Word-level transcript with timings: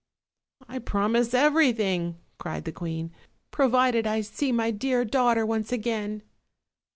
"I 0.67 0.79
promise 0.79 1.31
everything," 1.35 2.17
cried 2.39 2.65
the 2.65 2.71
queen, 2.71 3.11
"provided 3.51 4.07
I 4.07 4.21
see 4.21 4.51
my 4.51 4.71
dear 4.71 5.05
daughter 5.05 5.45
once 5.45 5.71
again." 5.71 6.23